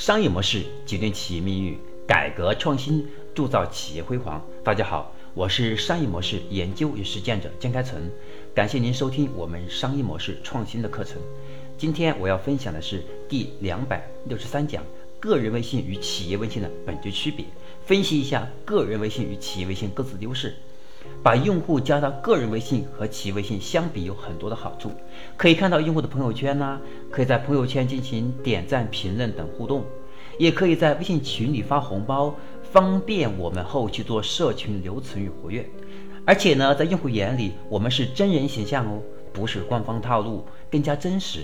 [0.00, 4.42] 商业模式决定企业命运，改革创新铸造企业辉煌。
[4.64, 8.00] 大家好，我是商业模式研究与实践者江开成，
[8.54, 11.18] 感谢您收听我们商业模式创新的课程。
[11.76, 14.82] 今天我要分享的是第两百六十三讲：
[15.20, 17.44] 个人微信与企业微信的本质区别，
[17.84, 20.54] 分析一下个人微信与企业微信各自优势。
[21.22, 24.92] 把用户加到个人微信和企业微信相比有很多的好处，
[25.34, 26.78] 可以看到用户的朋友圈呐，
[27.10, 29.82] 可以在朋友圈进行点赞、评论等互动，
[30.40, 32.34] 也可以在微信群里发红包，
[32.72, 35.68] 方便我们后期做社群留存与活跃。
[36.24, 39.02] 而且呢，在用户眼里，我们是真人形象哦，
[39.34, 41.40] 不是官方套路，更加真实。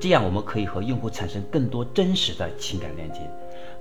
[0.00, 3.20] 这样我们可以和用户产生更多真实的情感链接。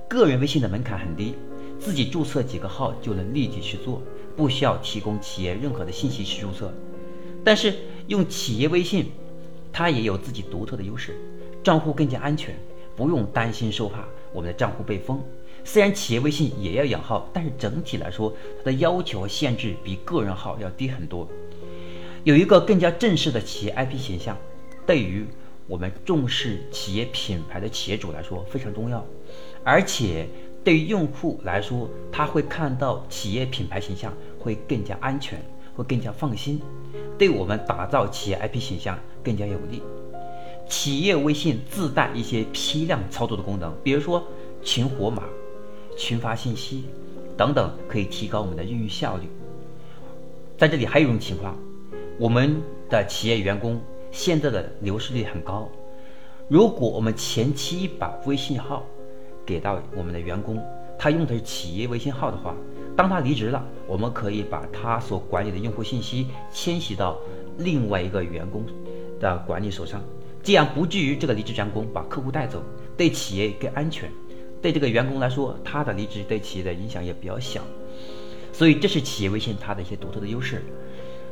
[0.08, 1.34] 个人微信的门槛很低。
[1.80, 4.04] 自己注册几个号就能立即去做，
[4.38, 6.72] 不需要提供企业任何的信息去注册。
[7.44, 7.74] 但是
[8.06, 9.08] 用企业微信，
[9.74, 11.16] 它也有自己独特的优势，
[11.64, 12.56] 账户更加安全，
[12.96, 15.22] 不用担心受怕我们的账户被封。
[15.64, 21.28] 虽然企业微信也要养号，但是整体来说，它的要求和限制比个人号要低很多。
[22.24, 24.38] 有一个更加正式的企业 IP 形象，
[24.86, 25.26] 对于
[25.68, 29.06] 我们重视企业品牌的企业主来说非常重要，
[29.64, 30.28] 而且。
[30.62, 35.42] 对于用户来说，他会看到企业品牌形象会更加安全，
[35.74, 36.62] 会更加放心，
[37.18, 39.82] 对我们打造企业 IP 形象更加有利。
[40.70, 44.24] 企业微信自带一些批量操作的功能，比如说
[44.62, 45.24] 群活码、
[45.98, 46.86] 群发信息
[47.36, 49.24] 等等，可以提高我们的运营效率。
[50.58, 51.58] 在这里还有一种情况，
[52.20, 55.68] 我们的企业员工现在的流失率很高，
[56.48, 58.86] 如果我们前期把微信号
[59.46, 60.62] 给到我们的员工，
[61.00, 62.56] 他用的是企业微信号的话，
[62.96, 67.18] 当他离职了，我们可以把他所管理的用户信息迁徙到
[67.58, 68.64] 另外一个员工
[69.20, 70.02] 的管理手上，
[70.50, 72.60] 这样不至于这个离职员工把客户带走，
[72.98, 74.12] 对企业更安全，
[74.60, 77.62] 对这个员工来说，他的离职对企业的影响也比较小，
[78.52, 80.66] 所以这是企业微信它的一些独特的优势。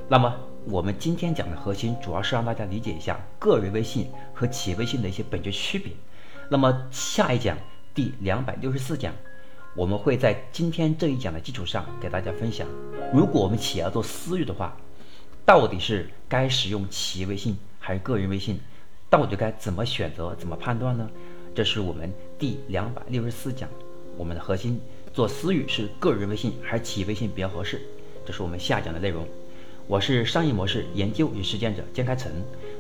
[0.08, 0.32] 那么
[0.66, 5.92] 我们今天讲的核心主要是让大家理解一下个人微信和企业微信的一些本质区别。
[6.52, 7.58] 那么下一讲。
[7.96, 9.12] 第两百六十四讲，
[9.76, 12.68] 我们会在今天这一讲的基础上给大家分享，
[13.12, 14.78] 如果我们企业要做私域的话，
[15.44, 18.60] 到底是该使用企业微信还是个人微信？
[19.10, 21.10] 到底该怎么选择、怎么判断呢？
[21.56, 23.70] 这是我们第两百六十四讲，
[24.18, 24.80] 我们的核心
[25.14, 27.82] 做私域是个人微信还是企业微信比较合适？
[28.26, 29.26] 这是我们下讲的内容。
[29.88, 32.32] 我是商业模式研究与实践者江开成，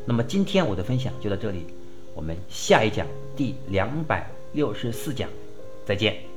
[0.05, 1.65] 那么今天我的分享就到这里，
[2.13, 3.05] 我们下一讲
[3.35, 4.29] 第两百。
[4.53, 5.29] 六十四讲，
[5.85, 6.36] 再见。